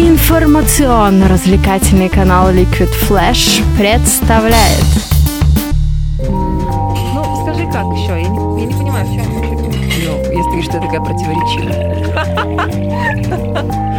[0.00, 4.86] Информационно-развлекательный канал Liquid Flash представляет.
[6.26, 8.18] Ну, скажи, как еще?
[8.18, 9.34] Я не, я не понимаю, в чем Ну,
[10.32, 12.00] если ты что такая противоречивая.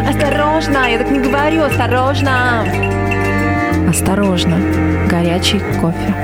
[0.10, 2.66] Осторожно, я так не говорю, осторожно.
[3.88, 4.58] Осторожно,
[5.08, 6.16] горячий кофе.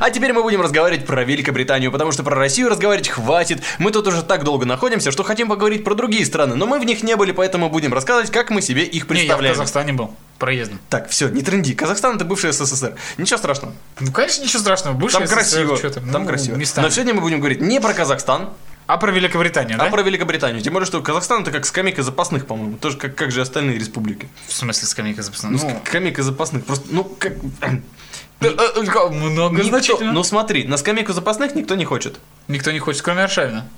[0.00, 3.62] А теперь мы будем разговаривать про Великобританию, потому что про Россию разговаривать хватит.
[3.78, 6.84] Мы тут уже так долго находимся, что хотим поговорить про другие страны, но мы в
[6.84, 9.54] них не были, поэтому будем рассказывать, как мы себе их Не, я в представляем.
[9.54, 10.80] Казахстане был, проездом.
[10.88, 11.74] Так, все, не тренди.
[11.74, 12.94] Казахстан это бывший СССР.
[13.18, 13.74] Ничего страшного.
[14.00, 14.96] Ну, конечно, ничего страшного.
[14.96, 15.76] Бывший Там СССР, красиво.
[15.76, 16.56] там, Там ну, красиво.
[16.56, 16.84] местами.
[16.86, 18.48] Но сегодня мы будем говорить не про Казахстан,
[18.92, 19.84] А про Великобританию, да?
[19.86, 20.60] а про Великобританию.
[20.62, 22.76] Тем более, что Казахстан это как скамейка запасных, по-моему.
[22.76, 24.28] Тоже как, как же остальные республики.
[24.48, 25.52] В смысле скамейка запасная?
[25.52, 26.64] Ну, Ну, скамейка запасных.
[26.64, 27.34] Просто, ну, как...
[27.62, 30.12] э, э, много Никто- значительно.
[30.12, 32.18] ну смотри, на скамейку запасных никто не хочет.
[32.48, 33.68] Никто не хочет, кроме Аршавина.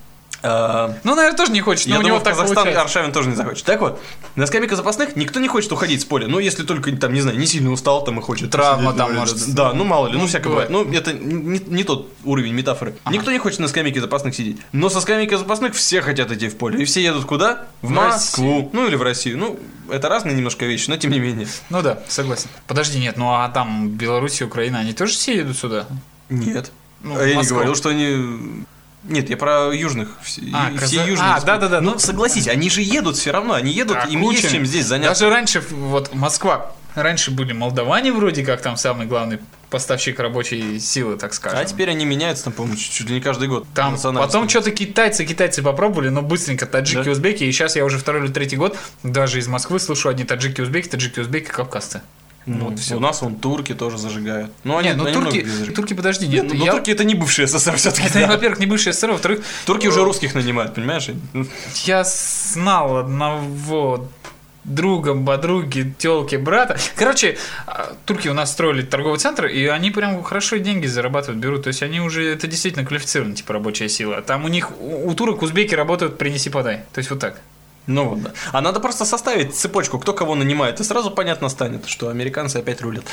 [0.45, 2.83] А, Ну, наверное, тоже не хочет, но Я у думаю, него в так Казахстан получается.
[2.83, 3.65] Аршавин тоже не захочет.
[3.65, 4.03] Так вот,
[4.35, 6.27] на скамейке запасных никто не хочет уходить с поля.
[6.27, 8.51] Ну, если только, там, не знаю, не сильно устал там и хочет.
[8.51, 10.71] Травма посидеть, там, ну, или- может, Да, ну мало ли, ну, ну, всякое бывает.
[10.71, 12.95] Ну, это не, не тот уровень метафоры.
[13.11, 14.59] Никто не хочет на скамейке запасных сидеть.
[14.73, 16.83] Но со скамейки запасных все хотят идти в поле.
[16.83, 17.67] И все едут куда?
[17.81, 18.69] В, В Москву.
[18.73, 19.39] Ну, или в Россию.
[19.39, 21.47] Ну, это разные немножко вещи, но тем не менее.
[21.71, 22.49] Ну да, согласен.
[22.67, 25.87] Подожди, нет, ну а там Беларусь и Украина, они тоже все едут сюда?
[26.29, 26.73] Нет.
[27.03, 28.65] Ну, а я не говорил, что они...
[29.05, 30.09] Нет, я про южных.
[30.23, 31.19] Все, А, и- Каза- все южные.
[31.33, 31.47] а, республики.
[31.47, 33.55] да-да-да, Ну, ну, согласись, они же едут все равно.
[33.55, 34.53] Они едут, Да, им есть кучами.
[34.59, 35.21] чем здесь заняться.
[35.25, 39.39] Даже раньше, вот Москва, раньше были молдаване вроде как там самый главный
[39.71, 41.59] поставщик рабочей силы, так скажем.
[41.59, 43.67] А теперь они меняются, там, по-моему, чуть ли не каждый год.
[43.75, 47.11] Там потом что-то китайцы, китайцы попробовали, но быстренько таджики, Да?
[47.11, 47.43] узбеки.
[47.45, 50.89] И сейчас я уже второй или третий год даже из Москвы слышу одни таджики, узбеки,
[50.89, 52.03] таджики, узбеки, кавказцы.
[52.47, 52.97] Ну, вот всё.
[52.97, 54.51] У нас вон турки тоже зажигают.
[54.65, 57.15] Ну, они, Нет, ну они турки, турки, подожди, Нет, нет, ну, я- турки это не
[57.15, 58.09] бывшие СССР все-таки.
[58.09, 61.09] это, во-первых, не бывшие СССР, во-вторых, Турки уже русских нанимают, понимаешь?
[61.33, 61.47] Ну,
[61.85, 64.09] я знал одного
[64.65, 66.79] друга, подруги, телки, брата.
[66.97, 67.37] Короче,
[67.67, 71.65] а, турки у нас строили торговый центр, и они прям хорошо деньги зарабатывают, берут.
[71.65, 74.23] То есть они уже, это действительно квалифицированная типа рабочая сила.
[74.23, 76.83] Там у них, у, у турок, узбеки работают принеси-подай.
[76.93, 77.41] То есть вот так.
[77.87, 78.31] Ну вот, да.
[78.53, 82.81] А надо просто составить цепочку, кто кого нанимает, и сразу понятно станет, что американцы опять
[82.81, 83.05] рулят.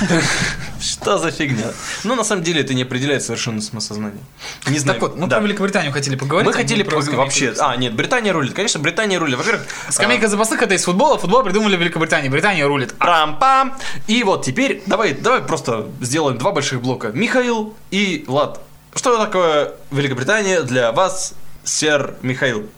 [0.80, 1.72] Что за фигня?
[2.04, 4.22] Ну, на самом деле, это не определяет совершенно самосознание.
[4.68, 5.00] Не знаю.
[5.00, 5.38] Так вот, мы Да.
[5.38, 6.46] про Великобританию хотели поговорить.
[6.46, 7.54] Мы а хотели вообще...
[7.58, 8.54] А, нет, Британия рулит.
[8.54, 9.38] Конечно, Британия рулит.
[9.38, 9.66] Во-первых...
[9.90, 12.94] Скамейка запасных это из футбола, футбол придумали в Великобритании, Британия рулит.
[12.98, 13.74] А, Рам-пам.
[14.06, 17.08] И вот теперь давай, давай просто сделаем два больших блока.
[17.08, 18.60] Михаил и Влад.
[18.94, 21.34] Что такое Великобритания для вас,
[21.64, 22.68] сэр Михаил?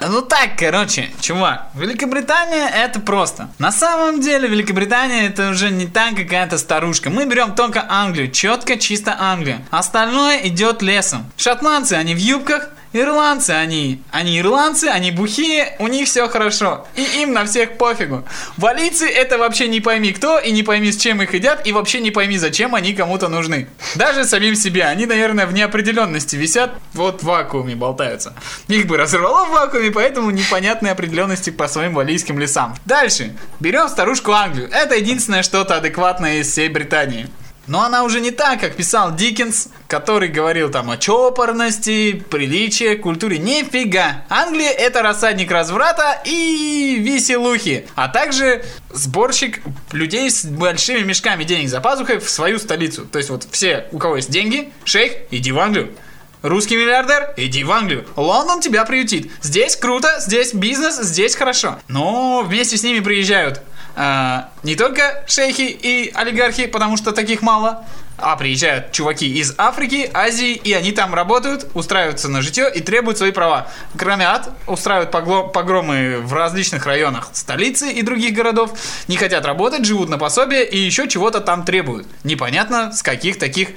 [0.00, 3.48] Ну так, короче, чувак, Великобритания это просто.
[3.58, 7.10] На самом деле Великобритания это уже не так какая-то старушка.
[7.10, 9.64] Мы берем только Англию, четко, чисто Англию.
[9.70, 11.30] Остальное идет лесом.
[11.36, 16.86] Шотландцы, они в юбках, Ирландцы, они, они ирландцы, они бухие, у них все хорошо.
[16.94, 18.24] И им на всех пофигу.
[18.56, 21.98] Валийцы это вообще не пойми кто, и не пойми с чем их едят, и вообще
[21.98, 23.66] не пойми зачем они кому-то нужны.
[23.96, 24.84] Даже самим себе.
[24.84, 28.32] Они, наверное, в неопределенности висят, вот в вакууме болтаются.
[28.68, 32.76] Их бы разорвало в вакууме, поэтому непонятной определенности по своим валийским лесам.
[32.84, 33.34] Дальше.
[33.58, 34.70] Берем старушку Англию.
[34.70, 37.28] Это единственное что-то адекватное из всей Британии.
[37.66, 43.38] Но она уже не так, как писал Диккенс, который говорил там о чопорности, приличии, культуре.
[43.38, 44.24] Нифига!
[44.28, 49.60] Англия это рассадник разврата и веселухи, а также сборщик
[49.92, 53.06] людей с большими мешками денег за пазухой в свою столицу.
[53.06, 55.94] То есть вот все, у кого есть деньги, шейх, иди в Англию.
[56.42, 58.06] Русский миллиардер, иди в Англию.
[58.16, 59.30] Лондон тебя приютит.
[59.40, 61.78] Здесь круто, здесь бизнес, здесь хорошо.
[61.88, 63.62] Но вместе с ними приезжают
[63.96, 67.84] а, не только шейхи и олигархи, потому что таких мало,
[68.16, 73.18] а приезжают чуваки из Африки, Азии, и они там работают, устраиваются на житье и требуют
[73.18, 73.68] свои права.
[73.94, 78.72] Громят, устраивают погло- погромы в различных районах столицы и других городов,
[79.08, 82.06] не хотят работать, живут на пособие и еще чего-то там требуют.
[82.22, 83.70] Непонятно, с каких таких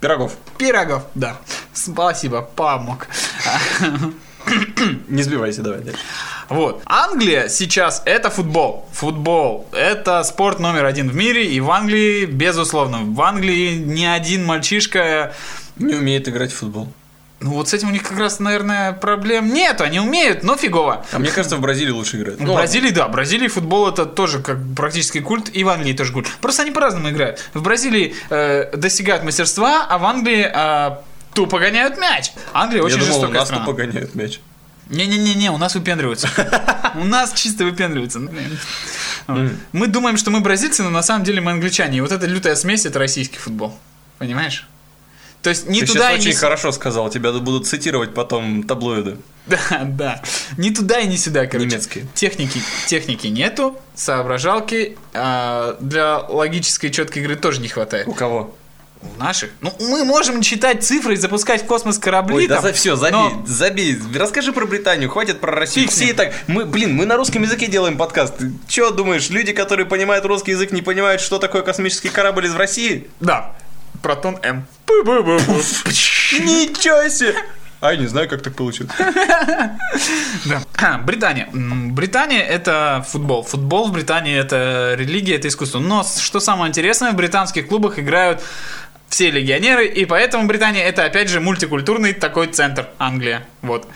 [0.00, 0.34] Пирогов.
[0.56, 1.38] Пирогов, да.
[1.72, 3.08] Спасибо, помог.
[5.08, 6.00] Не сбивайся, давай дальше.
[6.48, 6.82] Вот.
[6.86, 8.86] Англия сейчас это футбол.
[8.92, 11.46] Футбол это спорт номер один в мире.
[11.46, 15.34] И в Англии, безусловно, в Англии ни один мальчишка...
[15.76, 16.88] Не умеет играть в футбол.
[17.40, 19.80] Ну вот с этим у них как раз, наверное, проблем нет.
[19.80, 21.04] Они умеют, но фигово.
[21.12, 22.40] А мне кажется, в Бразилии лучше играют.
[22.40, 25.92] В Ну, Бразилии, да, в Бразилии футбол это тоже как практически культ, и в Англии
[25.92, 26.26] тоже культ.
[26.40, 27.38] Просто они по-разному играют.
[27.54, 30.96] В Бразилии э, достигают мастерства, а в Англии э,
[31.32, 32.32] тупо гоняют мяч.
[32.52, 33.64] Англия очень Я думал, жестокая нас страна.
[33.64, 34.40] тупо гоняют мяч.
[34.88, 36.28] Не-не-не, у нас выпендриваются.
[36.94, 38.20] У нас чисто выпендриваются.
[39.72, 41.98] Мы думаем, что мы бразильцы, но на самом деле мы англичане.
[41.98, 43.78] И вот эта лютая смесь– это российский футбол.
[44.18, 44.66] Понимаешь?
[45.42, 46.40] То есть ни Ты туда сейчас и очень ни сюда.
[46.40, 49.18] хорошо сказал, тебя будут цитировать потом таблоиды.
[49.46, 50.22] Да, да.
[50.58, 51.66] Ни туда и ни сюда, короче.
[51.70, 52.06] Немецкие.
[52.14, 58.06] Техники, техники нету, соображалки а, для логической четкой игры тоже не хватает.
[58.08, 58.54] У кого?
[59.00, 59.50] У наших.
[59.60, 62.34] Ну, мы можем читать цифры и запускать в космос корабли.
[62.36, 63.96] Ой, да там, за все, забей, но- забей.
[64.14, 65.86] Расскажи про Британию, хватит про Россию.
[65.86, 66.32] Фиг Все и так.
[66.48, 68.34] Мы, блин, мы на русском языке делаем подкаст.
[68.66, 73.08] Чё думаешь, люди, которые понимают русский язык, не понимают, что такое космический корабль из России?
[73.20, 73.54] Да.
[74.02, 74.66] Протон М.
[76.40, 77.34] Ничего себе!
[77.80, 78.90] А, я не знаю, как так получилось.
[80.80, 80.98] Да.
[80.98, 81.48] Британия.
[81.52, 83.42] Британия это футбол.
[83.44, 85.78] Футбол в Британии это религия, это искусство.
[85.78, 88.42] Но что самое интересное, в британских клубах играют
[89.08, 93.46] все легионеры, и поэтому Британия это опять же мультикультурный такой центр Англия.
[93.62, 93.88] Вот.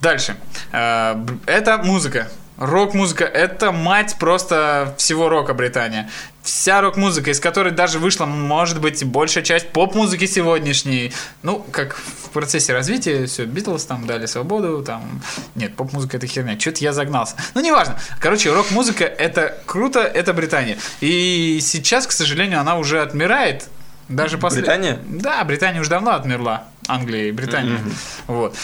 [0.00, 0.36] Дальше.
[0.72, 1.14] Э,
[1.46, 2.28] Это музыка.
[2.58, 6.10] Рок-музыка– это мать просто всего рока Британия.
[6.42, 11.12] Вся рок-музыка, из которой даже вышла, может быть, большая часть поп-музыки сегодняшней.
[11.42, 15.22] Ну, как в процессе развития, все, Битлз там дали свободу, там...
[15.54, 16.60] Нет, поп-музыка– это херня.
[16.60, 17.36] Что-то я загнался.
[17.54, 17.98] Ну, неважно.
[18.20, 20.78] Короче, рок-музыка– это круто, это Британия.
[21.00, 23.68] И сейчас, к сожалению, она уже отмирает.
[24.12, 24.60] Даже после...
[24.60, 24.98] Британия?
[25.06, 26.64] Да, Британия уже давно отмерла.
[26.88, 27.78] Англия и Британия.
[28.26, 28.54] Вот.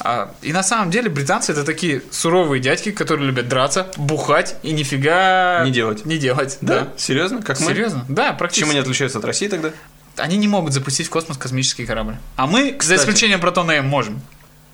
[0.00, 4.72] А, И на самом деле британцы это такие суровые дядьки, которые любят драться, бухать и
[4.72, 6.04] нифига Не делать.
[6.04, 6.88] Не делать, да.
[6.96, 7.42] Серьезно?
[7.42, 7.66] Как мы?
[7.68, 8.04] Серьезно?
[8.08, 8.64] Да, практически.
[8.64, 9.70] Чем они отличаются от России тогда?
[10.16, 12.16] Они не могут запустить в космос космический корабль.
[12.36, 13.00] А мы, за Кстати.
[13.00, 14.20] исключением Протона М, можем.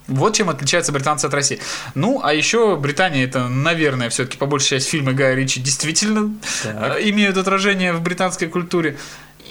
[0.09, 1.61] Вот чем отличаются британцы от России.
[1.94, 6.99] Ну, а еще Британия это, наверное, все-таки по большей части фильмы Гая Ричи действительно Так.
[6.99, 8.97] э, имеют отражение в британской культуре.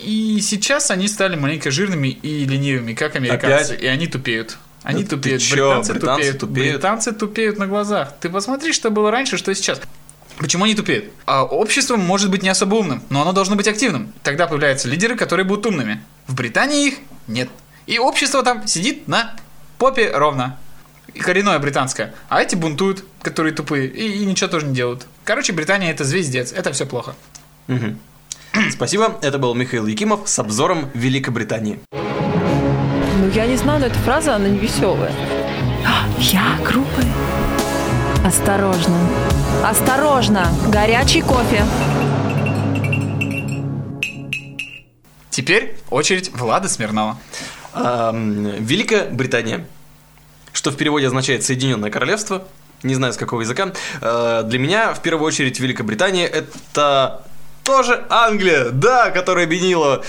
[0.03, 3.73] И сейчас они стали маленько жирными и ленивыми, как американцы.
[3.73, 3.83] Опять?
[3.83, 4.57] И они тупеют.
[4.83, 5.41] Они Да ты тупеют.
[5.41, 6.39] чё, британцы, британцы тупеют.
[6.39, 6.75] тупеют?
[6.75, 8.13] Британцы тупеют на глазах.
[8.19, 9.79] Ты посмотри, что было раньше, что сейчас.
[10.37, 11.05] Почему они тупеют?
[11.25, 14.11] А общество может быть не особо умным, но оно должно быть активным.
[14.23, 16.01] Тогда появляются лидеры, которые будут умными.
[16.25, 16.95] В Британии их
[17.27, 17.49] нет.
[17.85, 19.35] И общество там сидит на
[19.77, 20.57] попе ровно.
[21.13, 22.15] И коренное британское.
[22.29, 25.05] А эти бунтуют, которые тупые, и, и ничего тоже не делают.
[25.25, 27.15] Короче, Британия это звездец, это все плохо.
[28.71, 29.17] Спасибо.
[29.21, 31.79] Это был Михаил Якимов с обзором Великобритании.
[31.91, 35.11] Ну, я не знаю, но эта фраза, она не веселая.
[36.19, 37.03] Я группы.
[38.25, 38.97] Осторожно.
[39.63, 40.47] Осторожно.
[40.67, 41.63] Горячий кофе.
[45.29, 47.17] Теперь очередь Влада Смирнова.
[47.73, 49.65] Ам, Великобритания,
[50.51, 52.43] что в переводе означает Соединенное Королевство,
[52.83, 53.71] не знаю с какого языка.
[54.01, 57.23] Э, Для меня в первую очередь Великобритания это
[57.63, 60.03] тоже Англия, да, которая объединила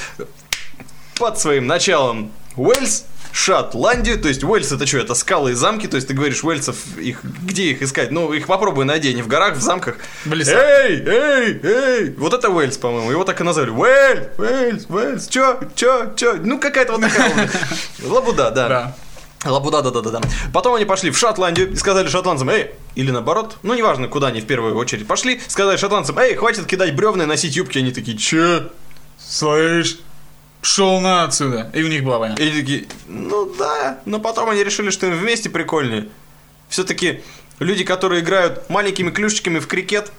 [1.17, 5.97] под своим началом Уэльс, Шотландию, то есть Уэльс это что, это скалы и замки, то
[5.97, 8.11] есть ты говоришь уэльсов, их, где их искать?
[8.11, 9.97] Ну, их попробуй найди, они в горах, в замках.
[10.27, 10.55] В лесах.
[10.55, 13.71] Эй, эй, эй, вот это Уэльс, по-моему, его так и назвали.
[13.71, 17.51] Уэльс, Уэльс, Уэльс, чё, чё, чё, ну какая-то вот такая.
[18.05, 18.69] Лабуда, да.
[18.69, 18.97] Да.
[19.44, 20.21] Лабуда, да, да, да, да.
[20.53, 24.41] Потом они пошли в Шотландию и сказали шотландцам, эй, или наоборот, ну неважно, куда они
[24.41, 28.17] в первую очередь пошли, сказали шотландцам, эй, хватит кидать бревна и носить юбки, они такие,
[28.17, 28.71] чё?
[29.19, 29.99] Слышь,
[30.61, 31.71] шел на отсюда.
[31.75, 32.37] И у них была война.
[32.37, 36.09] И они такие, ну да, но потом они решили, что им вместе прикольнее.
[36.69, 37.23] Все-таки
[37.59, 40.12] люди, которые играют маленькими клюшечками в крикет,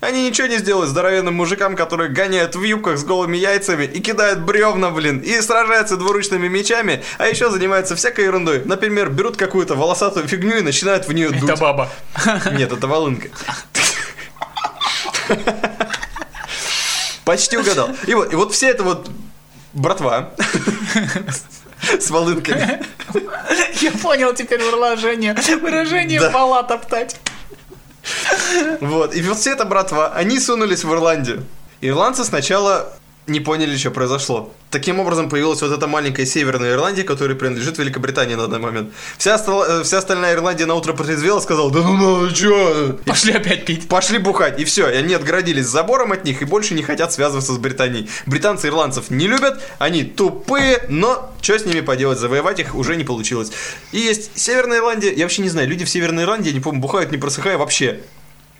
[0.00, 4.40] они ничего не сделают здоровенным мужикам, которые гоняют в юбках с голыми яйцами и кидают
[4.40, 8.62] бревна, блин, и сражаются двуручными мечами, а еще занимаются всякой ерундой.
[8.64, 11.50] Например, берут какую-то волосатую фигню и начинают в нее дуть.
[11.50, 11.90] Это баба.
[12.52, 13.28] Нет, это волынка.
[17.24, 17.90] Почти угадал.
[18.06, 19.10] И вот, и вот вся эта вот
[19.74, 20.30] братва
[21.98, 22.80] с волынками.
[23.80, 25.34] Я понял теперь выражение.
[25.60, 26.30] Выражение Да.
[26.30, 27.16] пола топтать.
[28.80, 29.14] Вот.
[29.14, 31.44] И вот вся эта братва, они сунулись в Ирландию.
[31.80, 32.92] Ирландцы сначала
[33.28, 34.52] не поняли, что произошло.
[34.70, 38.92] Таким образом появилась вот эта маленькая Северная Ирландия, которая принадлежит Великобритании на данный момент.
[39.16, 42.98] Вся, остала- э, вся остальная Ирландия на утро протрезвела, сказала, да ну ну, чё?
[43.06, 43.88] Пошли опять пить.
[43.88, 44.88] Пошли бухать, и все.
[44.90, 48.08] И они отгородились забором от них и больше не хотят связываться с Британией.
[48.26, 53.04] Британцы ирландцев не любят, они тупые, но что с ними поделать, завоевать их уже не
[53.04, 53.52] получилось.
[53.92, 57.10] И есть Северная Ирландия, я вообще не знаю, люди в Северной Ирландии, не помню, бухают
[57.10, 58.00] не просыхая вообще.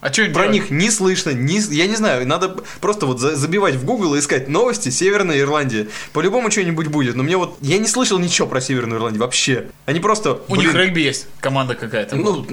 [0.00, 2.50] А что Про них не слышно, не, я не знаю, надо
[2.80, 5.88] просто вот за- забивать в Google и искать новости Северная Ирландия.
[6.12, 9.66] По-любому что-нибудь будет, но мне вот, я не слышал ничего про Северную Ирландию вообще.
[9.86, 11.26] Они просто, У них блин, регби есть.
[11.40, 12.14] Команда какая-то.
[12.14, 12.46] ну,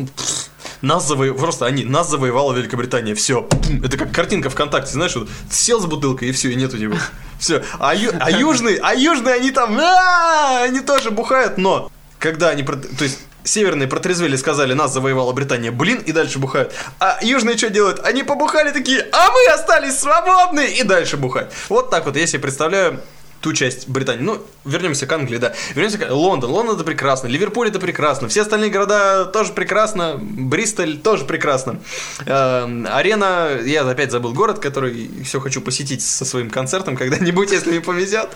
[0.81, 3.47] нас завоевала, просто они, нас завоевала Великобритания, все.
[3.83, 6.95] Это как картинка ВКонтакте, знаешь, вот сел с бутылкой и все, и нету него.
[7.39, 7.63] Все.
[7.79, 12.63] А, ю- а южные, а южные они там, «А, они тоже бухают, но когда они,
[12.63, 16.73] то есть северные протрезвели, сказали, нас завоевала Британия, блин, и дальше бухают.
[16.99, 18.05] А южные что делают?
[18.05, 21.51] Они побухали такие, а мы остались свободны, и дальше бухать.
[21.69, 22.99] Вот так вот я себе представляю
[23.45, 24.23] ту часть Британии.
[24.23, 25.53] Ну, вернемся к Англии, да.
[25.75, 26.49] Вернемся к Лондон.
[26.49, 27.27] Лондон это прекрасно.
[27.27, 28.27] Ливерпуль это прекрасно.
[28.27, 30.17] Все остальные города тоже прекрасно.
[30.19, 31.79] Бристоль тоже прекрасно.
[32.25, 37.69] Эм, арена, я опять забыл город, который все хочу посетить со своим концертом когда-нибудь, если
[37.69, 38.29] мне повезет.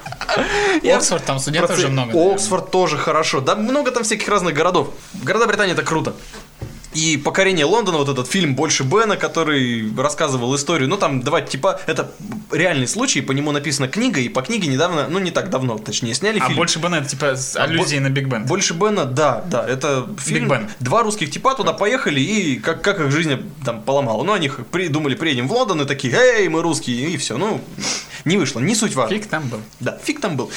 [0.83, 2.33] Оксфорд, там студентов просто- же много.
[2.35, 3.41] Оксфорд тоже хорошо.
[3.41, 4.89] Да, много там всяких разных городов.
[5.23, 6.13] Города Британии это круто.
[6.99, 10.89] И покорение Лондона, вот этот фильм больше Бена, который рассказывал историю.
[10.89, 12.11] Ну, там, давай, типа, это
[12.51, 16.13] реальный случай, по нему написана книга, и по книге недавно, ну, не так давно, точнее,
[16.13, 16.57] сняли А фильм.
[16.57, 18.45] больше Бен это типа А, аллюзией на Биг Бен.
[18.45, 20.49] Больше Бена, да, да, это фильм.
[20.49, 20.69] Бен.
[20.81, 24.23] Два русских типа туда поехали, и как, как их жизнь там поломала.
[24.23, 27.37] Ну, они придумали, приедем в Лондон, и такие, эй, мы русские, и все.
[27.37, 27.61] Ну,
[28.25, 29.15] не вышло, не суть важно.
[29.15, 29.61] Фиг там был.
[29.79, 30.51] Да, фиг там был.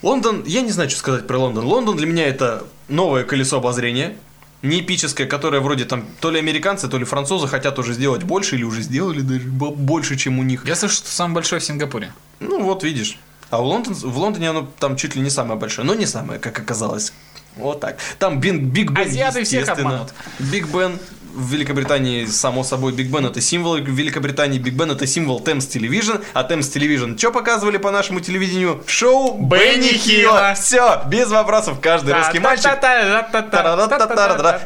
[0.00, 1.66] Лондон, я не знаю, что сказать про Лондон.
[1.66, 4.16] Лондон для меня это новое колесо обозрения.
[4.64, 8.56] Не эпическое, которое вроде там то ли американцы, то ли французы хотят уже сделать больше,
[8.56, 10.64] или уже сделали даже бо- больше, чем у них.
[10.66, 12.12] Я слышу, что самый большой в Сингапуре.
[12.40, 13.18] Ну вот видишь.
[13.50, 16.40] А в, Лондон, в Лондоне оно там чуть ли не самое большое, но не самое,
[16.40, 17.12] как оказалось.
[17.56, 17.98] Вот так.
[18.18, 20.12] Там Бин- Биг Бен, Азиаты всех обманут.
[20.40, 20.98] Биг Бен
[21.34, 26.24] в Великобритании, само собой, Биг Бен это символ Великобритании, Биг Бен это символ Thames Television,
[26.32, 28.82] а Thames Television что показывали по нашему телевидению?
[28.86, 30.54] Шоу Бенни Хилла.
[30.54, 32.64] Все, без вопросов, каждый русский мальчик.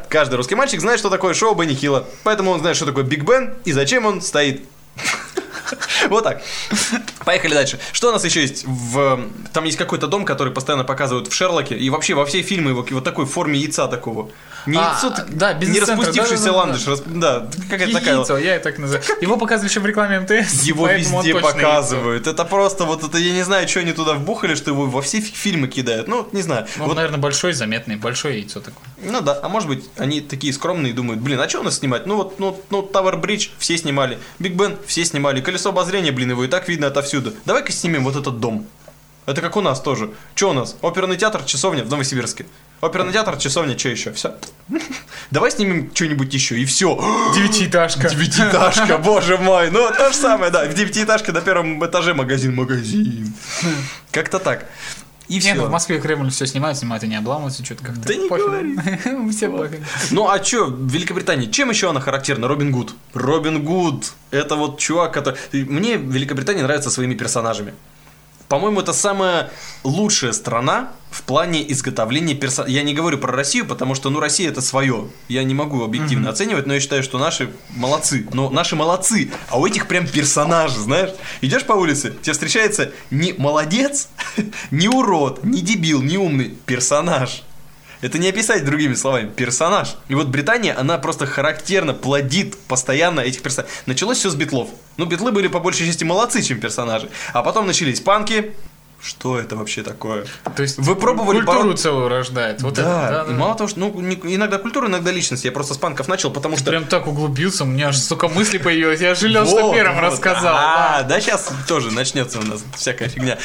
[0.08, 2.06] Каждый русский мальчик знает, что такое шоу Бенни Хилла.
[2.24, 4.64] Поэтому он знает, что такое Биг Бен и зачем он стоит.
[6.08, 6.42] Вот так.
[7.24, 7.78] Поехали дальше.
[7.92, 8.64] Что у нас еще есть?
[8.66, 9.20] В...
[9.52, 11.76] Там есть какой-то дом, который постоянно показывают в Шерлоке.
[11.76, 14.30] И вообще во все фильмы его вот такой в форме яйца такого.
[14.66, 16.56] Не А, яйцо, да, не распустившийся да-да-да-да.
[16.58, 16.86] ландыш.
[16.86, 18.16] рас- Да, какая-то такая.
[18.16, 19.04] Яйцо, я и так называю.
[19.20, 20.62] Его показывали еще в рекламе МТС.
[20.64, 22.26] Его он везде показывают.
[22.26, 25.20] Это просто вот это, я не знаю, что они туда вбухали, что его во все
[25.20, 26.08] фи- фильмы кидают.
[26.08, 26.62] Ну, не знаю.
[26.62, 26.78] яйцо.
[26.80, 28.82] Ну, Вот наверное, большой, заметный, большое яйцо такое.
[29.02, 31.78] Ну да, а может быть, они такие скромные и думают, блин, а что у нас
[31.78, 32.06] снимать?
[32.06, 36.30] Ну вот, ну, ну Tower Bridge все снимали, Биг Бен все снимали, колесо обозрения, блин,
[36.30, 37.32] его и так видно отовсюду.
[37.44, 38.66] Давай-ка снимем вот этот дом.
[39.28, 40.10] Это как у нас тоже.
[40.34, 40.76] Что у нас?
[40.80, 42.46] Оперный театр, часовня в Новосибирске.
[42.80, 44.12] Оперный театр, часовня, что еще?
[44.14, 44.34] Все.
[45.30, 46.96] Давай снимем что-нибудь еще, и все.
[47.34, 48.08] Девятиэтажка.
[48.08, 49.70] Девятиэтажка, боже мой.
[49.70, 50.64] Ну, то же самое, да.
[50.64, 53.34] В девятиэтажке на первом этаже магазин, магазин.
[54.12, 54.64] Как-то так.
[55.28, 55.68] И Не, ну, в все.
[55.68, 58.00] Москве Кремль все снимают, снимают и не обламываются, что-то как-то.
[58.00, 59.30] Да не Пофиг.
[59.32, 59.82] Все плакали.
[60.10, 62.48] Ну а чё, в Великобритании, чем еще она характерна?
[62.48, 62.94] Робин Гуд.
[63.12, 64.12] Робин Гуд.
[64.30, 65.38] Это вот чувак, который...
[65.52, 67.74] Мне Великобритания нравится своими персонажами.
[68.48, 69.50] По-моему, это самая
[69.84, 72.74] лучшая страна в плане изготовления персонажей.
[72.74, 75.08] Я не говорю про Россию, потому что, ну, Россия это свое.
[75.28, 78.26] Я не могу объективно оценивать, но я считаю, что наши молодцы.
[78.32, 81.10] Но наши молодцы, а у этих прям персонажи, знаешь.
[81.40, 84.08] Идешь по улице, тебе встречается не молодец,
[84.70, 87.42] не урод, не дебил, не умный персонаж.
[88.00, 89.28] Это не описать другими словами.
[89.28, 89.96] Персонаж.
[90.08, 93.74] И вот Британия, она просто характерно плодит постоянно этих персонажей.
[93.86, 94.68] Началось все с битлов.
[94.96, 97.08] Ну, битлы были по большей части молодцы, чем персонажи.
[97.32, 98.54] А потом начались панки.
[99.00, 100.26] Что это вообще такое?
[100.56, 102.60] То есть Вы пробовали культуру боро- целую рождает.
[102.62, 103.30] Вот да, это.
[103.30, 103.90] и мало того, что ну,
[104.24, 105.44] иногда культура, иногда личность.
[105.44, 106.64] Я просто с панков начал, потому что...
[106.70, 109.00] Прям так углубился, у меня аж столько мыслей появилось.
[109.00, 110.02] Я жалел, что Вот, первым вот.
[110.12, 110.52] рассказал.
[110.58, 111.08] А, да.
[111.10, 113.38] да, сейчас тоже начнется у нас всякая фигня.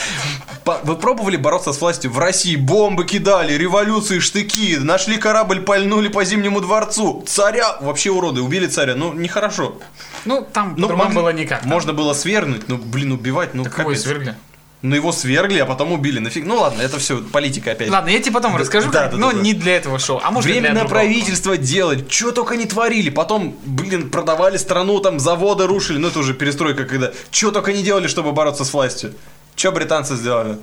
[0.83, 2.55] Вы пробовали бороться с властью в России?
[2.55, 7.23] Бомбы кидали, революции, штыки, нашли корабль, пальнули по Зимнему дворцу.
[7.27, 8.95] Царя, вообще уроды, убили царя.
[8.95, 9.77] Ну, нехорошо.
[10.25, 11.61] Ну, там Ну, могли- было никак.
[11.61, 11.69] Там.
[11.69, 14.01] Можно было свергнуть, ну, блин, убивать, ну, Так его капец.
[14.03, 14.35] свергли.
[14.83, 16.19] Ну, его свергли, а потом убили.
[16.19, 16.45] Нафиг.
[16.45, 17.89] Ну, ладно, это все политика опять.
[17.89, 20.19] Ладно, я тебе потом расскажу, да, как- да, но да, не для этого шоу.
[20.21, 23.09] А может, Временное правительство делать, что только не творили.
[23.09, 25.97] Потом, блин, продавали страну, там заводы рушили.
[25.97, 27.13] Ну, это уже перестройка, когда...
[27.31, 29.13] Что только не делали, чтобы бороться с властью.
[29.55, 30.57] Что британцы сделали?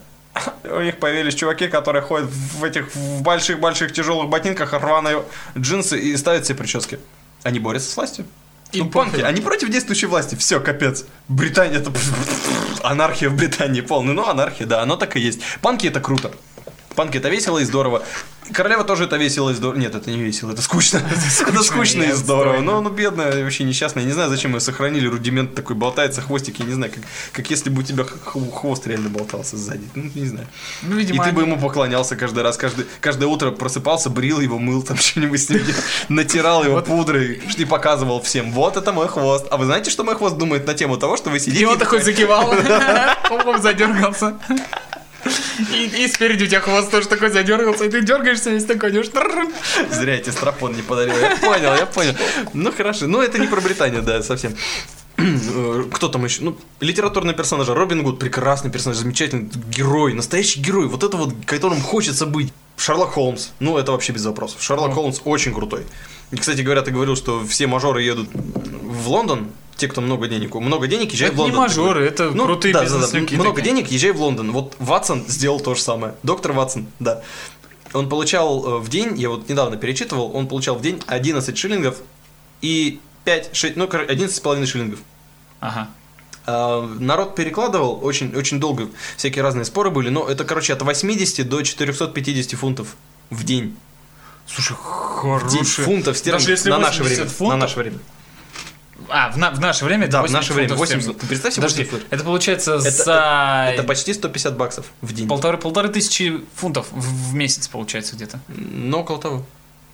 [0.64, 5.24] У них появились чуваки, которые ходят в этих в больших-больших тяжелых ботинках, рваные
[5.58, 7.00] джинсы и ставят себе прически.
[7.42, 8.26] Они борются с властью.
[8.72, 10.34] Им ну, панки, они против действующей власти.
[10.36, 11.04] Все, капец.
[11.28, 11.92] Британия это
[12.82, 14.14] анархия в Британии полная.
[14.14, 15.40] Ну, анархия, да, оно так и есть.
[15.60, 16.30] Панки это круто.
[17.00, 18.02] Панки это весело и здорово.
[18.52, 19.78] Королева тоже это весело и здорово.
[19.78, 20.98] Нет, это не весело, это скучно.
[21.40, 22.56] Это скучно и здорово.
[22.56, 22.72] отстойно.
[22.72, 24.04] Ну, ну, бедная, вообще несчастная.
[24.04, 25.06] Не знаю, зачем ее сохранили.
[25.06, 27.02] Рудимент такой болтается, хвостик, я не знаю, как,
[27.32, 29.88] как если бы у тебя хвост реально болтался сзади.
[29.94, 30.46] Ну, не знаю.
[30.82, 34.58] Ну, И видимо, ты бы ему поклонялся каждый раз, каждый, каждое утро просыпался, брил его,
[34.58, 35.62] мыл там что-нибудь с ним,
[36.10, 38.52] натирал его пудрой, и показывал всем.
[38.52, 39.46] Вот это мой хвост.
[39.50, 41.62] А вы знаете, что мой хвост думает на тему того, что вы сидите...
[41.62, 42.50] И он и такой закивал,
[43.30, 44.36] оп задергался.
[45.72, 49.08] И, и спереди у тебя хвост тоже такой задергался, и ты дергаешься весь такой, идешь.
[49.90, 51.14] Зря я тебе стропон не подарил.
[51.18, 52.14] Я понял, я понял.
[52.54, 53.06] Ну хорошо.
[53.06, 54.54] Ну это не про Британию, да, совсем.
[55.92, 56.42] Кто там еще?
[56.42, 57.74] Ну, литературные персонажи.
[57.74, 60.86] Робин Гуд, прекрасный персонаж, замечательный герой, настоящий герой.
[60.86, 62.52] Вот это вот, которым хочется быть.
[62.76, 64.62] Шерлок Холмс, ну это вообще без вопросов.
[64.62, 65.84] Шерлок Холмс очень крутой.
[66.30, 69.48] И, кстати говоря, ты говорил, что все мажоры едут в Лондон.
[69.80, 71.60] Те, кто много денег, много денег, езжай Это в не Лондон.
[71.60, 72.94] мажоры, это Ну, крутые да, да, да.
[72.94, 73.34] бизнес-люди.
[73.34, 73.74] Много такие.
[73.74, 74.52] денег, езжай в Лондон.
[74.52, 76.14] Вот Ватсон сделал то же самое.
[76.22, 77.22] Доктор Ватсон, да.
[77.92, 81.96] Он получал э, в день, я вот недавно перечитывал, он получал в день 11 шиллингов
[82.62, 85.00] и 5, 6, ну, короче, 11,5 шиллингов.
[85.58, 85.88] Ага.
[86.46, 91.48] А, Народ перекладывал, очень, очень долго всякие разные споры были, но это, короче, от 80
[91.48, 92.94] до 450 фунтов
[93.30, 93.76] в день.
[94.46, 95.84] Слушай, хороший.
[95.84, 97.30] фунтов стерлингов на наше 80 время.
[97.30, 97.98] фунтов, На наше время.
[99.10, 101.02] А, в, на- в наше время это Да, в 80 наше время фунтов 80.
[101.02, 101.20] стерлингов.
[101.22, 105.28] Ты представь себе Подожди, 80 это получается Это, за это почти 150 баксов в день.
[105.28, 108.40] полторы, полторы тысячи фунтов в, в месяц получается где-то.
[108.48, 109.46] Ну, около того.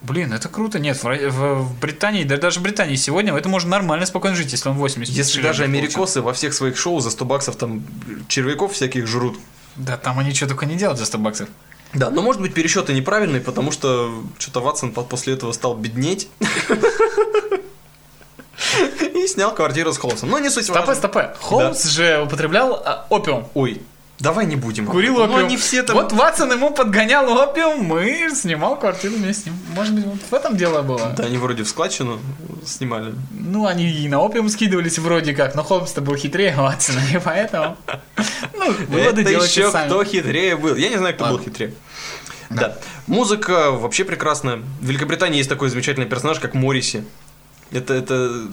[0.02, 0.78] Блин, это круто.
[0.78, 4.52] Нет, в, в- в Британии, да даже в Британии сегодня это можно нормально спокойно жить,
[4.52, 5.78] если он 80 Если даже получил.
[5.80, 7.82] америкосы во всех своих шоу за 100 баксов там
[8.28, 9.38] червяков всяких жрут.
[9.76, 11.48] Да, там они что только не делают за 100 баксов.
[11.94, 16.28] Да, но может быть пересчеты неправильные, потому что что-то Ватсон по- после этого стал беднеть.
[19.14, 20.30] И снял квартиру с Холмсом.
[20.30, 20.94] Но не суть Стопэ, важно.
[20.94, 21.34] стопэ.
[21.40, 23.48] Холмс же употреблял а, опиум.
[23.54, 23.82] Ой,
[24.18, 24.86] давай не будем.
[24.86, 25.36] Курил Ну, опиум.
[25.38, 25.94] они все там...
[25.96, 29.54] Вот Ватсон ему подгонял опиум и снимал квартиру вместе с ним.
[29.74, 31.12] Может быть, вот в этом дело было.
[31.16, 32.18] Да, они вроде в складчину
[32.64, 33.14] снимали.
[33.30, 37.76] Ну, они и на опиум скидывались вроде как, но Холмс-то был хитрее Ватсона, и поэтому...
[38.54, 40.74] Ну, выводы Это делайте еще кто хитрее был.
[40.76, 41.74] Я не знаю, кто был хитрее.
[42.48, 42.76] Да.
[43.06, 44.56] Музыка вообще прекрасная.
[44.80, 47.04] В Великобритании есть такой замечательный персонаж, как Морриси.
[47.70, 48.48] Это, это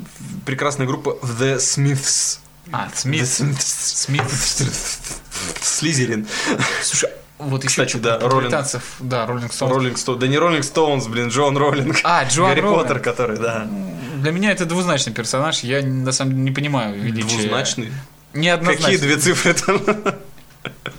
[0.45, 2.39] прекрасная группа The Smiths.
[2.71, 3.21] А, Смит.
[3.23, 4.23] The Смит.
[5.61, 6.27] Слизерин.
[6.81, 8.53] Слушай, вот еще Кстати, да, Роллинг.
[8.99, 9.73] Да, Роллинг Стоунс.
[9.75, 10.19] Роллинг Стоун.
[10.19, 11.97] Да не Роллинг Стоунс, блин, Джон Роллинг.
[12.03, 12.83] А, Джоан Гарри Роулинг.
[12.83, 13.67] Поттер, который, да.
[14.17, 17.37] Для меня это двузначный персонаж, я на самом деле не понимаю величия.
[17.37, 17.91] Двузначный.
[18.33, 18.85] Неоднозначно.
[18.85, 19.81] Какие две цифры там?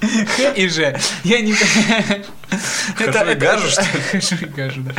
[0.00, 0.96] Х и Ж.
[1.24, 1.54] Я не.
[2.96, 4.46] Хожу и гажу, что ли?
[4.54, 4.92] Гажу, да.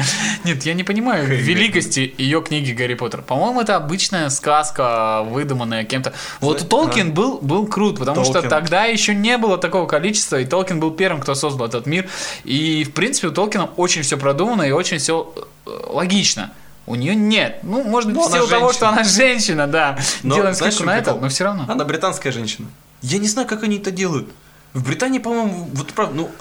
[0.43, 3.21] Нет, я не понимаю великости ее книги Гарри Поттер.
[3.21, 6.13] По-моему, это обычная сказка, выдуманная кем-то.
[6.41, 8.49] Вот Толкин был, был крут, потому что Толкин.
[8.49, 12.09] тогда еще не было такого количества, и Толкин был первым, кто создал этот мир.
[12.43, 15.33] И, в принципе, у Толкина очень все продумано и очень все
[15.65, 16.51] логично.
[16.87, 17.59] У нее нет.
[17.63, 19.97] Ну, может быть, Ну, в силу того, что она женщина, да.
[20.21, 21.65] Но Делаем знаешь, скидку на это, но все равно.
[21.67, 22.67] Она британская женщина.
[23.01, 24.29] Я не знаю, как они это делают.
[24.75, 26.31] В Британии, по-моему, вот правда, ну,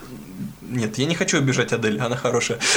[0.75, 2.59] нет, я не хочу обижать Адель, она хорошая.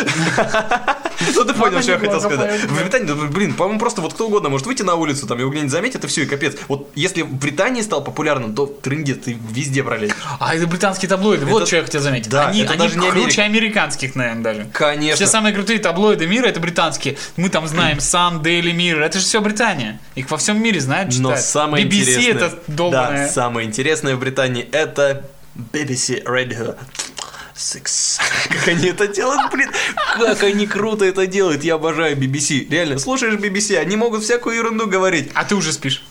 [1.35, 2.61] Ну, ты понял, что я хотел сказать.
[2.65, 2.79] В.
[2.79, 6.03] Британии, блин, по-моему, просто вот кто угодно может выйти на улицу, там его где-нибудь заметит,
[6.03, 6.55] и все, и капец.
[6.67, 10.15] Вот если в Британии стал популярным, то трындец, ты везде пролезешь.
[10.39, 12.29] А это британские таблоиды, вот что я хотел заметить.
[12.29, 14.67] да, они даже не круче американских, наверное, даже.
[14.71, 15.15] Конечно.
[15.15, 17.17] Все самые крутые таблоиды мира это британские.
[17.35, 19.99] Мы там знаем Sun, Daily Mirror, это же все Британия.
[20.13, 21.41] Их во всем мире знают, Но читают.
[21.41, 22.31] самое BBC интересное...
[22.31, 23.25] это долбанное.
[23.25, 25.25] Да, самое интересное в Британии это
[25.57, 27.06] babysit Red Hood.
[27.57, 28.19] 6.
[28.49, 29.69] Как они это делают, блин,
[30.17, 32.69] как они круто это делают, я обожаю BBC.
[32.69, 35.31] Реально, слушаешь BBC, они могут всякую ерунду говорить.
[35.33, 36.05] А ты уже спишь.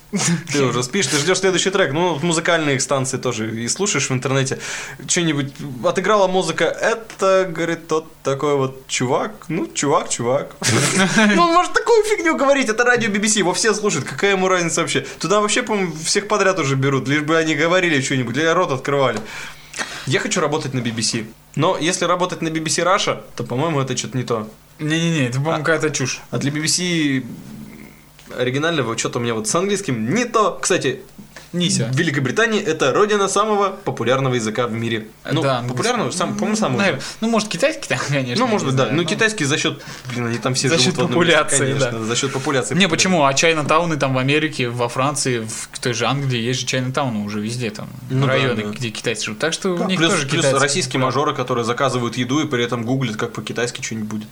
[0.53, 1.93] Ты уже спишь, ты ждешь следующий трек.
[1.93, 4.59] Ну, музыкальные станции тоже и слушаешь в интернете.
[5.07, 5.53] Что-нибудь
[5.85, 6.65] отыграла музыка.
[6.65, 9.33] Это, говорит, тот такой вот чувак.
[9.49, 10.57] Ну, чувак, чувак.
[11.35, 12.69] Ну, он может такую фигню говорить.
[12.69, 14.07] Это радио BBC, его все слушают.
[14.07, 15.01] Какая ему разница вообще?
[15.19, 17.09] Туда вообще, по-моему, всех подряд уже берут.
[17.09, 19.21] Лишь бы они говорили что-нибудь, или рот открывали.
[20.07, 21.27] Я хочу работать на BBC.
[21.57, 24.49] Но если работать на BBC Russia, то, по-моему, это что-то не то.
[24.79, 26.21] Не-не-не, это, по-моему, какая-то чушь.
[26.31, 27.27] А для BBC
[28.37, 30.59] оригинального что-то у меня вот с английским не то.
[30.61, 31.03] Кстати,
[31.53, 31.91] Нися.
[31.95, 35.07] Великобритания это родина самого популярного языка в мире.
[35.31, 36.79] Ну, Да, популярного, сам, по-моему, самого.
[36.79, 37.03] Наверное.
[37.21, 38.45] Ну, может, китайский там, конечно.
[38.45, 38.89] Ну, может быть, да.
[38.91, 41.99] Ну, китайский за счет, блин, они там все За счет в одном месте, популяции, конечно,
[41.99, 42.05] да.
[42.05, 42.75] за счет популяции.
[42.75, 43.25] Не, почему?
[43.25, 47.41] А Чайна-тауны там в Америке, во Франции, в той же Англии есть же Чайна-тауны уже
[47.41, 48.71] везде там, Ну да, районы, да.
[48.71, 49.39] где китайцы живут.
[49.41, 50.59] Так что Да, у них плюс, тоже плюс китайцы.
[50.61, 54.29] российские мажоры, которые заказывают еду и при этом гуглят, как по-китайски что-нибудь будет.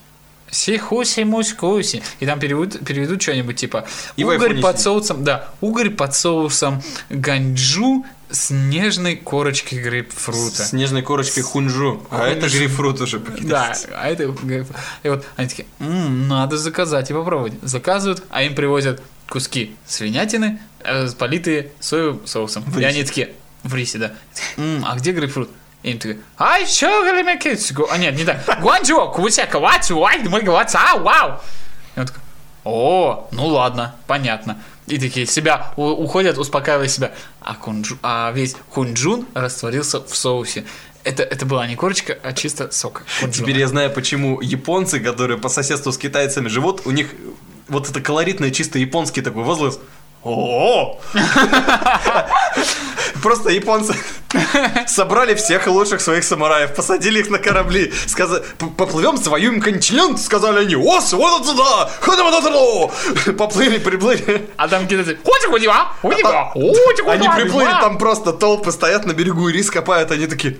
[0.51, 2.01] Сихуси муськуси.
[2.19, 3.85] И там переведут, переведут что-нибудь типа
[4.17, 10.63] угорь под соусом, да, угорь под соусом ганджу с нежной корочкой грейпфрута.
[10.63, 12.05] С нежной корочкой хунжу.
[12.09, 14.77] А это грейпфрут уже Да, а это грейпфрут.
[15.03, 17.53] И вот они такие, «М, надо заказать и попробовать.
[17.61, 22.63] Заказывают, а им привозят куски свинятины, э, политые соевым соусом.
[22.63, 23.31] В И они такие,
[23.63, 24.13] в рисе, да.
[24.57, 25.49] «М, а где грейпфрут?
[25.85, 27.55] И им такие, ай, чё, галимеки?
[27.91, 28.59] А нет, не так.
[28.59, 31.41] Гуанчжо, кусяка, ватсу, ай, мы говорим, а, вау.
[31.95, 32.21] И он такой,
[32.63, 34.57] о, ну ладно, понятно.
[34.87, 37.11] И такие себя уходят, успокаивая себя.
[37.39, 40.65] А, кунжу, а весь хунджун растворился в соусе.
[41.03, 43.03] Это, это была не корочка, а чисто сок.
[43.19, 43.31] кунжуна.
[43.31, 47.09] Теперь я знаю, почему японцы, которые по соседству с китайцами живут, у них
[47.67, 49.79] вот это колоритный, чисто японский такой возглас.
[50.25, 50.99] О!
[53.21, 53.95] Просто японцы
[54.87, 58.43] собрали всех лучших своих самураев, посадили их на корабли, сказали,
[58.77, 61.45] поплывем, завоюем континент, сказали они, ос, вот
[62.01, 62.25] ходим
[63.37, 64.49] поплыли, приплыли.
[64.57, 66.51] А там кидают, хоти хоти а, хоти А?
[67.11, 70.57] Они приплыли, там просто толпы стоят на берегу и рис копают, они такие,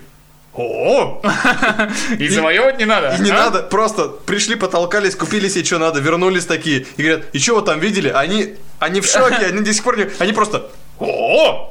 [0.57, 1.21] о,
[2.19, 3.15] И завоевывать не надо.
[3.15, 3.33] и не а?
[3.45, 7.61] надо, просто пришли, потолкались, купили себе, что надо, вернулись такие, и говорят, и что вы
[7.61, 8.09] там видели?
[8.09, 11.69] Они, они в шоке, они до сих пор не, они просто, о,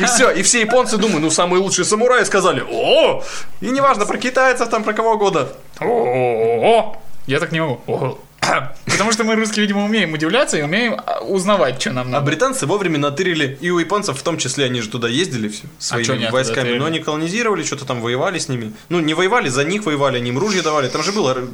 [0.00, 3.22] и все, и все японцы думают, ну самые лучшие самураи сказали, о,
[3.60, 6.96] и неважно про китайцев там про кого года, О-о-о.
[7.26, 8.18] Я так не могу.
[8.86, 12.24] Потому что мы, русские, видимо, умеем удивляться и умеем а, узнавать, что нам А надо.
[12.26, 16.04] британцы вовремя натырили, и у японцев в том числе, они же туда ездили все, они
[16.04, 18.72] своими оттуда войсками, но они колонизировали, что-то там воевали с ними.
[18.88, 21.46] Ну, не воевали, за них воевали, они им ружья давали, там же было э,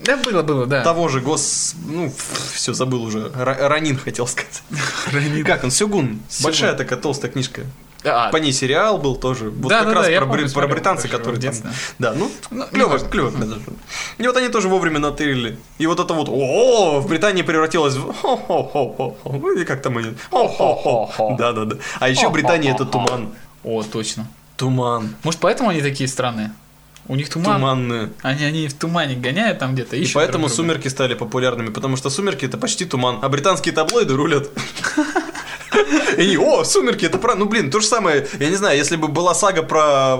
[0.00, 0.82] Да, было, было, да.
[0.82, 1.74] того же гос...
[1.86, 2.12] Ну,
[2.54, 3.30] все, забыл уже.
[3.34, 4.62] Ра- Ранин хотел сказать.
[5.46, 5.70] Как он?
[5.70, 6.20] Сёгун.
[6.42, 7.62] Большая такая толстая книжка.
[8.04, 9.50] А, По ней сериал был тоже.
[9.50, 11.38] Вот Да, как да, раз да, про, помню, про в там...
[11.38, 11.70] детстве.
[11.98, 13.30] Да, ну, Ну, клево, клево.
[13.30, 13.60] даже.
[14.18, 15.58] И вот они тоже вовремя натырили.
[15.78, 19.16] И вот это вот, о, в Британии превратилось в хо-хо-хо-хо.
[19.24, 20.14] Ну, Или как там они?
[20.30, 21.36] Хо-хо-хо.
[21.38, 21.76] Да-да-да.
[22.00, 23.30] А еще Британия это туман.
[23.62, 24.26] О, точно.
[24.56, 25.14] Туман.
[25.22, 26.52] Может, поэтому они такие странные?
[27.08, 27.56] У них туман.
[27.56, 28.12] Туманные.
[28.22, 29.96] Они, они в тумане гоняют там где-то.
[29.96, 30.70] И поэтому друг друга.
[30.72, 34.48] сумерки стали популярными, потому что сумерки это почти туман, а британские таблоиды рулят.
[36.18, 37.34] И о, сумерки, это про...
[37.34, 40.14] Ну, блин, то же самое, я не знаю, если бы была сага про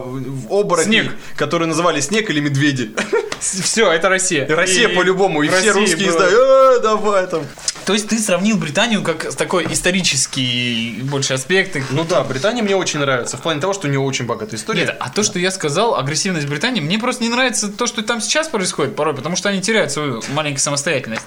[0.50, 1.16] оборотней, Снег.
[1.36, 2.92] которые называли снег или медведи.
[3.40, 4.46] Все, это Россия.
[4.48, 7.42] Россия по-любому, и все русские знают, «Э, давай там.
[7.84, 11.76] То есть ты сравнил Британию как с такой исторический больше аспект.
[11.90, 14.82] Ну да, Британия мне очень нравится, в плане того, что у нее очень богатая история.
[14.82, 18.20] Нет, а то, что я сказал, агрессивность Британии, мне просто не нравится то, что там
[18.20, 21.22] сейчас происходит порой, потому что они теряют свою маленькую самостоятельность.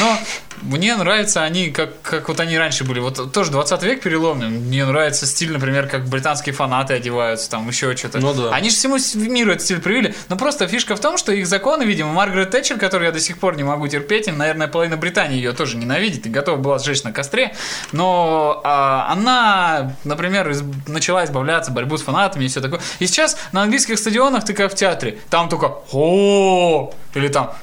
[0.00, 0.18] Но
[0.62, 3.00] мне нравятся они, как, как вот они раньше были.
[3.00, 4.48] Вот тоже 20 век переломный.
[4.48, 8.18] Мне нравится стиль, например, как британские фанаты одеваются, там еще что-то.
[8.18, 8.54] Ну да.
[8.54, 10.14] Они же всему миру этот стиль привили.
[10.28, 13.38] Но просто фишка в том, что их законы, видимо, Маргарет Тэтчер, которую я до сих
[13.38, 17.02] пор не могу терпеть, и, наверное, половина Британии ее тоже ненавидит и готова была сжечь
[17.02, 17.54] на костре.
[17.92, 22.80] Но а, она, например, из- начала избавляться, борьбу с фанатами и все такое.
[22.98, 25.18] И сейчас на английских стадионах ты как в театре.
[25.30, 27.54] Там только о или там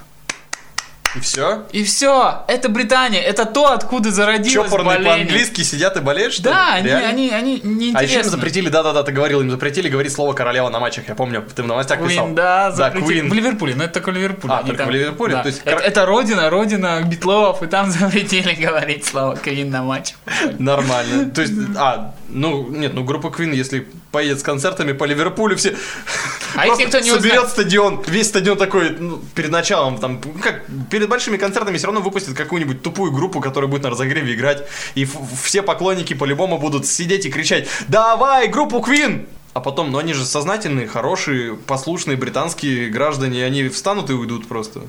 [1.15, 1.63] И все.
[1.71, 2.43] и все.
[2.47, 3.21] Это Британия.
[3.21, 5.25] Это то, откуда зародилось Чопорные боление.
[5.25, 6.43] по-английски сидят и болеют, что?
[6.43, 8.23] Да, они, они, они А еще им неинтересны.
[8.31, 11.67] запретили, да-да-да, ты говорил, им запретили говорить слово королева на матчах, я помню, ты в
[11.67, 12.27] новостях писал.
[12.27, 13.23] Queen, да, запретили.
[13.23, 13.29] Queen.
[13.29, 14.53] В Ливерпуле, но это только в Ливерпуле.
[14.53, 15.35] А, только в Ливерпуле?
[15.35, 15.41] да.
[15.43, 20.13] То есть это, это родина, родина битлов, и там запретили говорить слово Queen на матч.
[20.59, 21.29] Нормально.
[21.31, 25.75] То есть, а, ну, нет, ну группа Queen, если поедет с концертами по Ливерпулю, все
[26.55, 27.49] А если кто не соберет узнает?
[27.49, 32.01] стадион, весь стадион такой, ну, перед началом, там, ну, как, перед большими концертами все равно
[32.01, 35.07] выпустят какую-нибудь тупую группу, которая будет на разогреве играть, и
[35.39, 40.25] все поклонники по-любому будут сидеть и кричать «Давай, группу Queen!» А потом, ну они же
[40.25, 44.81] сознательные, хорошие, послушные британские граждане, они встанут и уйдут просто.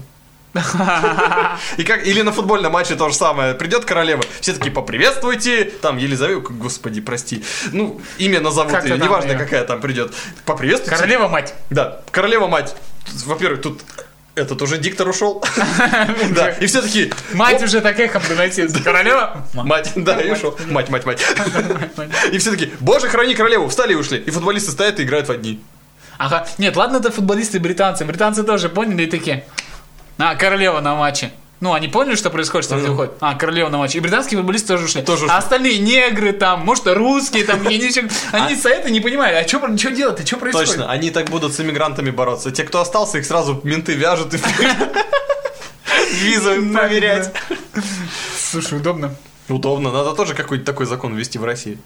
[1.77, 3.55] И как, или на футбольном матче то же самое.
[3.55, 9.35] Придет королева, все такие поприветствуйте, там Елизавета, господи, прости, ну, имя назовут Как ее, неважно,
[9.35, 10.13] какая там придет.
[10.45, 10.97] Поприветствуйте.
[10.97, 11.55] Королева мать.
[11.71, 12.75] Да, королева мать.
[13.25, 13.83] Во-первых, тут
[14.35, 15.45] этот уже диктор ушел.
[16.31, 18.83] Да, и все такие, Мать уже так эхом доносится.
[18.83, 19.47] Королева?
[19.55, 20.57] мать, да, и ушел.
[20.67, 21.23] Мать, мать, мать.
[22.33, 24.19] И все такие, боже, храни королеву, встали и ушли.
[24.19, 25.61] И футболисты стоят и играют в одни.
[26.19, 26.47] Ага.
[26.59, 28.05] Нет, ладно, это футболисты британцы.
[28.05, 29.45] Британцы тоже поняли и такие.
[30.19, 31.33] А, королева на матче.
[31.61, 33.15] Ну, они поняли, что происходит, что люди уходят.
[33.21, 33.99] А, королева на матче.
[33.99, 35.03] И британские футболисты тоже ушли.
[35.03, 35.35] Тоже ушли.
[35.35, 37.91] А остальные негры там, может, русские там, я не
[38.33, 39.35] они с это не понимали.
[39.35, 39.59] А что
[39.91, 40.21] делать?
[40.21, 40.69] А что происходит?
[40.69, 42.53] Точно, они так будут с иммигрантами бороться.
[42.53, 44.39] Те, кто остался, их сразу менты вяжут и
[46.13, 47.33] визу проверять.
[48.37, 49.15] Слушай, удобно.
[49.49, 51.79] Удобно, надо тоже какой-то такой закон ввести в России.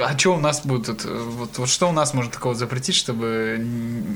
[0.00, 1.04] А что у нас будет?
[1.04, 3.64] э, Вот, вот что у нас может такого запретить, чтобы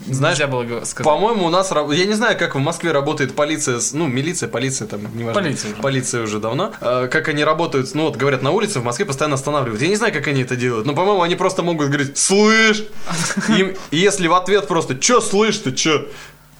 [0.08, 1.04] Знаешь, нельзя было сказать?
[1.04, 5.00] По-моему, у нас, я не знаю, как в Москве работает полиция, ну, милиция, полиция, там,
[5.16, 5.40] неважно.
[5.42, 5.82] Полиция уже.
[5.82, 6.72] Полиция уже давно.
[6.80, 9.82] А, Как они работают, ну, вот, говорят, на улице в Москве постоянно останавливают.
[9.82, 12.84] Я не знаю, как они это делают, но, по-моему, они просто могут говорить, слышь!
[13.48, 16.06] Им- И если в ответ просто, чё слышь ты, чё?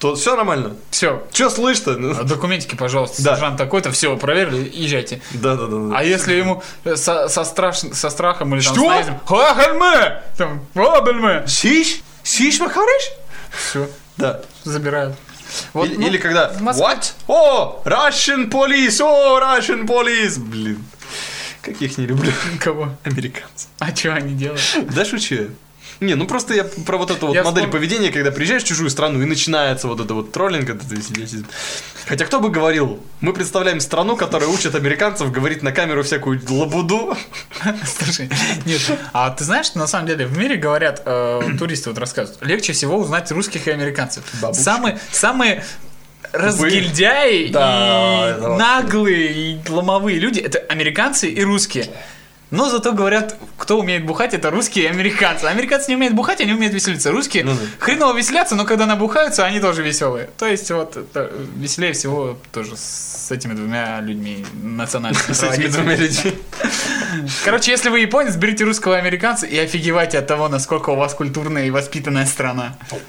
[0.02, 0.74] То все нормально.
[0.90, 1.22] Все.
[1.30, 1.92] Чё слышь-то?
[1.92, 3.34] Ну, Документики, пожалуйста, Да.
[3.34, 5.22] сержант такой-то, все, проверили, езжайте.
[5.30, 5.96] Да-да-да.
[5.96, 8.88] А если ему э, со, со, страш- со страхом или там Что?
[8.90, 12.00] наездом, «Хахальме!» Там, «Обельме!» Сиш?
[12.24, 13.12] Сиш, Махариш?
[13.56, 14.40] Все, Да.
[14.64, 15.14] забирают.
[15.72, 17.12] Вот, или, ну, или когда What?
[17.28, 20.40] О, Russian police, о, Russian police.
[20.40, 20.84] Блин.
[21.60, 22.32] Каких не люблю.
[22.58, 22.88] Кого?
[23.04, 23.68] Американцев.
[23.78, 24.60] А что они делают?
[24.92, 25.46] Да шучу я.
[26.02, 28.66] Не, ну просто я про вот эту вот Я модель вспом- поведения, когда приезжаешь в
[28.66, 31.44] чужую страну и начинается вот это вот троллинг, это ты сидишь.
[32.06, 37.16] Хотя кто бы говорил, мы представляем страну, которая учит американцев говорить на камеру всякую лабуду.
[37.98, 38.28] Слушай,
[38.66, 38.80] нет,
[39.12, 42.72] а ты знаешь, что на самом деле в мире говорят, э, туристы вот рассказывают, легче
[42.72, 44.24] всего узнать русских и американцев.
[44.40, 44.62] Бабушки.
[44.62, 45.64] Самые, самые
[46.32, 48.56] разгильдяи Да, и вообще.
[48.58, 51.86] наглые и ломовые люди это американцы и русские.
[52.52, 55.46] Но зато говорят, кто умеет бухать, это русские и американцы.
[55.46, 57.10] Американцы не умеют бухать, они умеют веселиться.
[57.10, 57.60] Русские Ну да.
[57.78, 60.28] хреново веселятся, но когда набухаются, они тоже веселые.
[60.36, 65.32] То есть вот это веселее всего тоже с этими двумя людьми национальными.
[65.32, 66.34] С этими двумя людьми.
[67.42, 71.64] Короче, если вы японец, берите русского американца и офигевайте от того, насколько у вас культурная
[71.64, 72.76] и воспитанная страна.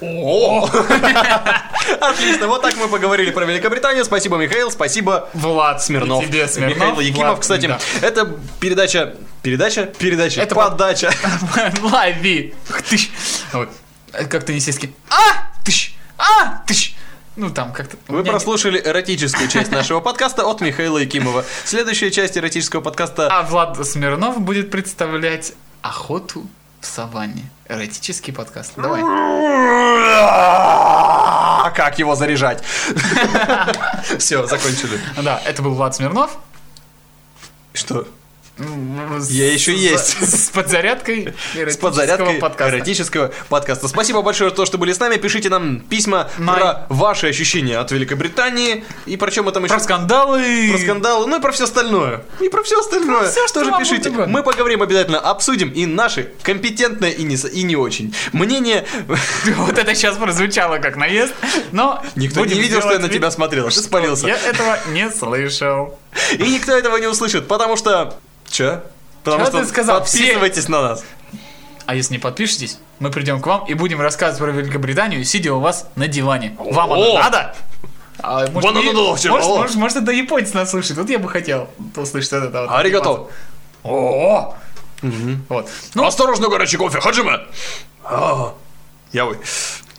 [2.00, 4.06] Отлично, вот так мы поговорили про Великобританию.
[4.06, 6.24] Спасибо, Михаил, спасибо, Влад, Смирнов.
[6.24, 6.76] тебе, Смирнов.
[6.78, 7.70] Михаил Якимов, кстати.
[8.00, 8.26] Это
[8.58, 9.14] передача...
[9.44, 9.84] Передача?
[9.84, 10.40] Передача.
[10.40, 11.12] Это подача.
[11.82, 12.54] Лови.
[12.88, 13.10] Тыщ.
[13.52, 13.68] Вот.
[14.14, 14.94] Э, Как теннисистки.
[15.10, 15.52] А!
[15.62, 15.92] Тыщ!
[16.16, 16.62] А!
[16.66, 16.94] Тыщ!
[17.36, 17.98] Ну, там как-то...
[18.08, 21.44] Вы прослушали эротическую часть нашего подкаста от Михаила Якимова.
[21.66, 23.28] Следующая часть эротического подкаста...
[23.30, 25.52] А Влад Смирнов будет представлять
[25.82, 26.46] охоту
[26.80, 27.44] в саванне.
[27.68, 28.72] Эротический подкаст.
[28.76, 29.02] Давай.
[31.66, 32.64] А как его заряжать?
[34.18, 34.98] Все, закончили.
[35.22, 36.38] Да, это был Влад Смирнов.
[37.74, 38.06] Что?
[38.56, 40.16] Я еще есть.
[40.22, 42.76] С подзарядкой С подзарядкой подкаста.
[42.76, 43.88] эротического подкаста.
[43.88, 45.16] Спасибо большое за то, что были с нами.
[45.16, 49.82] Пишите нам письма про ваши ощущения от Великобритании и про чем мы там еще Про
[49.82, 50.70] скандалы.
[50.70, 52.22] про скандалы, ну и про все остальное.
[52.40, 53.28] И про все остальное.
[53.28, 54.10] всё, что вам пишите.
[54.10, 58.84] Мы поговорим обязательно, обсудим и наши компетентные и не, и не очень мнение.
[59.56, 61.32] Вот это сейчас прозвучало как наезд,
[61.72, 63.64] но Никто не видел, что я на тебя смотрел.
[63.66, 64.26] Ты что спалился.
[64.26, 65.98] Я этого не слышал.
[66.32, 68.16] И никто этого не услышит, потому что...
[68.54, 68.82] Че?
[69.24, 70.00] Потому Чё что ты сказал?
[70.00, 71.04] подписывайтесь на нас.
[71.86, 75.58] А если не подпишетесь, мы придем к вам и будем рассказывать про Великобританию, сидя у
[75.58, 76.54] вас на диване.
[76.60, 76.94] Вам О!
[76.94, 77.54] оно надо?
[78.20, 79.56] А, может, и- может, о!
[79.56, 80.98] может, может, это японец нас слушает.
[80.98, 82.62] Вот я бы хотел услышать это.
[82.62, 82.70] вот.
[82.70, 83.26] Аригато.
[83.82, 84.54] О!
[85.48, 85.68] Вот.
[85.94, 87.40] Ну, Осторожно, горячий кофе, Хаджима.
[88.04, 88.54] А,
[89.12, 89.38] Я вы.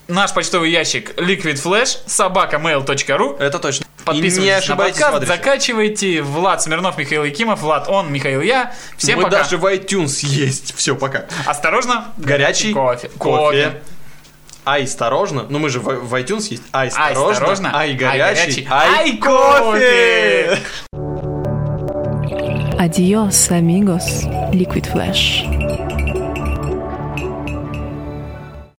[0.07, 3.84] наш почтовый ящик liquidflash собакамейл.ру Это точно.
[4.05, 6.21] И Подписывайтесь не на ошибайтесь подкаст, закачивайте.
[6.21, 8.73] Влад Смирнов, Михаил Якимов, Влад он, Михаил я.
[8.97, 9.37] Всем Мы пока.
[9.37, 10.75] даже в iTunes есть.
[10.77, 11.25] Все, пока.
[11.47, 12.13] Осторожно.
[12.17, 13.09] Горячий кофе.
[13.17, 13.81] кофе.
[14.63, 15.47] Ай, осторожно.
[15.49, 16.63] Ну мы же в, в iTunes есть.
[16.71, 17.71] Ай, Ай, осторожно.
[17.75, 18.67] Ай, Ай, горячий.
[18.69, 20.59] Ай, кофе.
[22.77, 24.25] Adios, amigos.
[24.53, 25.84] Liquid Flash.